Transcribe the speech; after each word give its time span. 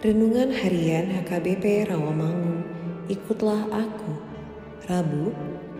Renungan 0.00 0.48
Harian 0.48 1.12
HKBP 1.12 1.92
Rawamangun, 1.92 2.64
ikutlah 3.12 3.68
aku. 3.68 4.16
Rabu, 4.88 5.28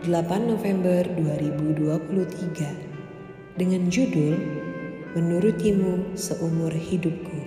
8 0.05 0.45
November 0.45 1.09
2023. 1.17 3.57
Dengan 3.57 3.89
judul 3.89 4.37
Menurutimu 5.17 6.13
seumur 6.21 6.69
hidupku. 6.69 7.41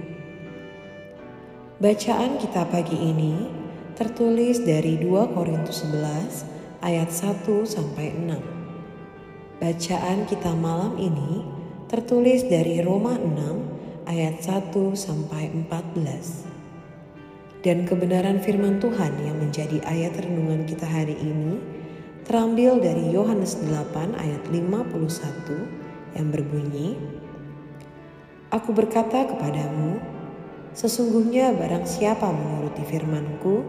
Bacaan 1.78 2.42
kita 2.42 2.66
pagi 2.66 2.98
ini 2.98 3.54
tertulis 3.94 4.66
dari 4.66 4.98
2 4.98 5.30
Korintus 5.30 5.86
11 5.86 6.82
ayat 6.82 7.14
1 7.14 7.70
sampai 7.70 8.18
6. 8.18 9.62
Bacaan 9.62 10.26
kita 10.26 10.58
malam 10.58 10.98
ini 10.98 11.46
tertulis 11.86 12.50
dari 12.50 12.82
Roma 12.82 13.14
6 13.14 14.10
ayat 14.10 14.42
1 14.42 14.74
sampai 14.98 15.54
14 15.54 16.53
dan 17.64 17.88
kebenaran 17.88 18.44
firman 18.44 18.84
Tuhan 18.84 19.16
yang 19.24 19.40
menjadi 19.40 19.80
ayat 19.88 20.20
renungan 20.20 20.68
kita 20.68 20.84
hari 20.84 21.16
ini 21.16 21.64
terambil 22.28 22.84
dari 22.84 23.16
Yohanes 23.16 23.56
8 23.64 24.20
ayat 24.20 24.44
51 24.52 26.20
yang 26.20 26.28
berbunyi 26.28 27.00
Aku 28.52 28.76
berkata 28.76 29.26
kepadamu 29.26 29.98
sesungguhnya 30.76 31.56
barang 31.56 31.88
siapa 31.88 32.30
menuruti 32.30 32.84
firmanku 32.84 33.64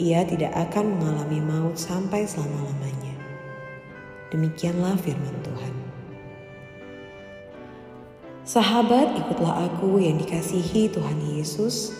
ia 0.00 0.26
tidak 0.26 0.50
akan 0.56 0.98
mengalami 0.98 1.38
maut 1.38 1.78
sampai 1.78 2.26
selama-lamanya. 2.26 3.14
Demikianlah 4.34 4.98
firman 4.98 5.36
Tuhan. 5.46 5.74
Sahabat 8.42 9.14
ikutlah 9.22 9.70
aku 9.70 10.02
yang 10.02 10.18
dikasihi 10.18 10.90
Tuhan 10.90 11.38
Yesus 11.38 11.94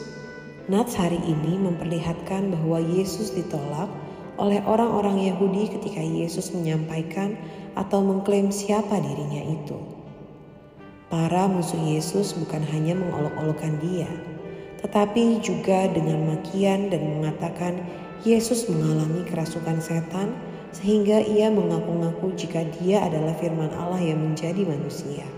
Nats 0.64 0.97
hari 0.97 1.20
ini 1.28 1.60
memperlihatkan 1.60 2.48
bahwa 2.48 2.80
Yesus 2.80 3.36
ditolak 3.36 3.84
oleh 4.41 4.64
orang-orang 4.64 5.20
Yahudi 5.28 5.69
ketika 5.69 6.00
Yesus 6.00 6.56
menyampaikan 6.56 7.36
atau 7.76 8.00
mengklaim 8.00 8.48
siapa 8.48 8.97
dirinya 8.97 9.44
itu. 9.44 9.76
Para 11.12 11.53
musuh 11.53 11.76
Yesus 11.84 12.32
bukan 12.32 12.64
hanya 12.72 12.97
mengolok-olokkan 12.97 13.76
dia, 13.84 14.08
tetapi 14.80 15.44
juga 15.44 15.84
dengan 15.92 16.32
makian 16.32 16.88
dan 16.88 17.20
mengatakan 17.20 17.84
Yesus 18.24 18.64
mengalami 18.64 19.20
kerasukan 19.28 19.84
setan 19.84 20.32
sehingga 20.72 21.20
ia 21.28 21.53
mengaku-ngaku 21.53 22.41
jika 22.41 22.64
dia 22.80 23.04
adalah 23.04 23.36
firman 23.36 23.69
Allah 23.76 24.00
yang 24.00 24.32
menjadi 24.32 24.64
manusia. 24.64 25.28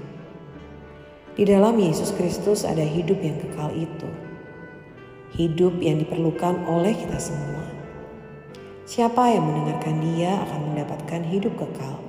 Di 1.35 1.43
dalam 1.43 1.75
Yesus 1.83 2.15
Kristus 2.15 2.63
ada 2.63 2.87
hidup 2.87 3.19
yang 3.19 3.43
kekal 3.43 3.75
itu 3.75 4.07
hidup 5.37 5.77
yang 5.85 6.01
diperlukan 6.01 6.65
oleh 6.65 6.97
kita 6.97 7.21
semua. 7.21 7.69
Siapa 8.89 9.29
yang 9.29 9.45
mendengarkan 9.45 10.01
dia 10.01 10.41
akan 10.49 10.61
mendapatkan 10.73 11.23
hidup 11.29 11.53
kekal. 11.61 12.01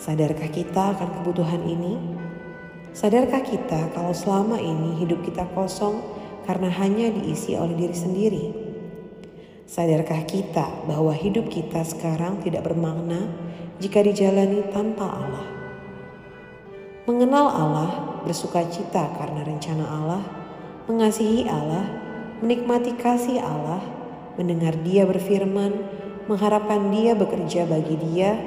Sadarkah 0.00 0.48
kita 0.48 0.96
akan 0.96 1.20
kebutuhan 1.20 1.60
ini? 1.68 2.00
Sadarkah 2.96 3.44
kita 3.44 3.92
kalau 3.92 4.16
selama 4.16 4.56
ini 4.56 4.96
hidup 4.96 5.20
kita 5.20 5.44
kosong 5.52 6.00
karena 6.48 6.72
hanya 6.72 7.12
diisi 7.12 7.52
oleh 7.52 7.76
diri 7.76 7.96
sendiri? 7.98 8.44
Sadarkah 9.68 10.24
kita 10.24 10.88
bahwa 10.88 11.12
hidup 11.12 11.52
kita 11.52 11.84
sekarang 11.84 12.40
tidak 12.40 12.64
bermakna 12.64 13.28
jika 13.76 14.00
dijalani 14.00 14.64
tanpa 14.72 15.04
Allah? 15.04 15.46
Mengenal 17.04 17.46
Allah, 17.52 17.90
bersuka 18.24 18.64
cita 18.72 19.12
karena 19.20 19.44
rencana 19.44 19.84
Allah, 19.84 20.22
mengasihi 20.88 21.44
Allah, 21.44 22.07
menikmati 22.38 22.94
kasih 22.94 23.42
Allah, 23.42 23.82
mendengar 24.38 24.78
Dia 24.86 25.02
berfirman, 25.06 25.74
mengharapkan 26.30 26.90
Dia 26.94 27.18
bekerja 27.18 27.66
bagi 27.66 27.98
Dia, 27.98 28.38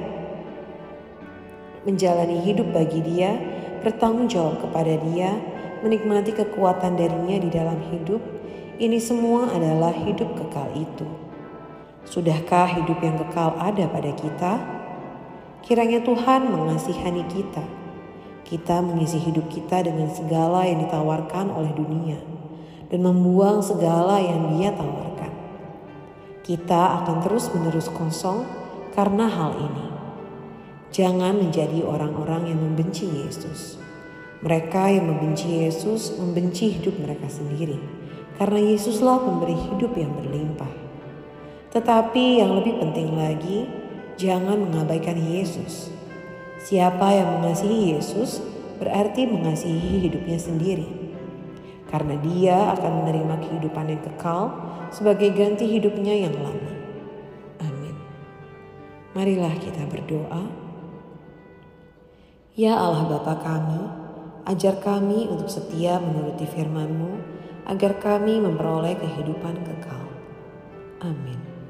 menjalani 1.84 2.40
hidup 2.40 2.72
bagi 2.72 3.04
Dia, 3.04 3.36
bertanggung 3.84 4.30
jawab 4.32 4.64
kepada 4.64 4.96
Dia, 5.10 5.36
menikmati 5.84 6.32
kekuatan 6.32 6.96
darinya 6.96 7.36
di 7.42 7.50
dalam 7.52 7.78
hidup. 7.92 8.22
Ini 8.80 8.98
semua 8.98 9.52
adalah 9.52 9.92
hidup 9.92 10.32
kekal 10.38 10.72
itu. 10.74 11.06
Sudahkah 12.08 12.66
hidup 12.82 12.98
yang 12.98 13.20
kekal 13.20 13.54
ada 13.60 13.86
pada 13.86 14.10
kita? 14.16 14.52
Kiranya 15.62 16.02
Tuhan 16.02 16.50
mengasihani 16.50 17.22
kita. 17.30 17.81
Kita 18.42 18.82
mengisi 18.84 19.16
hidup 19.22 19.48
kita 19.48 19.86
dengan 19.86 20.10
segala 20.12 20.66
yang 20.66 20.84
ditawarkan 20.84 21.50
oleh 21.54 21.72
dunia 21.72 22.20
dan 22.92 23.00
membuang 23.00 23.64
segala 23.64 24.20
yang 24.20 24.52
dia 24.52 24.70
tawarkan. 24.76 25.32
Kita 26.44 27.02
akan 27.02 27.24
terus-menerus 27.24 27.88
kosong 27.88 28.44
karena 28.92 29.30
hal 29.30 29.56
ini. 29.56 29.86
Jangan 30.92 31.40
menjadi 31.40 31.80
orang-orang 31.88 32.52
yang 32.52 32.60
membenci 32.60 33.08
Yesus. 33.08 33.80
Mereka 34.44 34.92
yang 34.92 35.08
membenci 35.08 35.64
Yesus 35.64 36.12
membenci 36.20 36.68
hidup 36.76 36.98
mereka 37.00 37.30
sendiri, 37.30 37.80
karena 38.36 38.60
Yesuslah 38.60 39.22
pemberi 39.22 39.56
hidup 39.56 39.94
yang 39.96 40.12
berlimpah. 40.12 40.68
Tetapi 41.72 42.44
yang 42.44 42.60
lebih 42.60 42.76
penting 42.76 43.16
lagi, 43.16 43.64
jangan 44.20 44.60
mengabaikan 44.60 45.16
Yesus. 45.16 45.88
Siapa 46.62 47.10
yang 47.10 47.42
mengasihi 47.42 47.98
Yesus 47.98 48.38
berarti 48.78 49.26
mengasihi 49.26 50.06
hidupnya 50.06 50.38
sendiri 50.38 50.86
karena 51.90 52.14
dia 52.22 52.56
akan 52.78 53.02
menerima 53.02 53.34
kehidupan 53.42 53.86
yang 53.90 54.02
kekal 54.06 54.54
sebagai 54.94 55.34
ganti 55.34 55.66
hidupnya 55.68 56.14
yang 56.24 56.34
lama. 56.38 56.72
Amin. 57.60 57.96
Marilah 59.12 59.52
kita 59.58 59.84
berdoa. 59.90 60.42
Ya 62.54 62.78
Allah 62.78 63.10
Bapa 63.10 63.42
kami, 63.42 63.82
ajar 64.46 64.78
kami 64.80 65.26
untuk 65.28 65.50
setia 65.50 65.98
menuruti 65.98 66.46
firman-Mu 66.46 67.12
agar 67.66 67.98
kami 67.98 68.38
memperoleh 68.38 68.96
kehidupan 68.96 69.56
kekal. 69.66 70.04
Amin. 71.02 71.61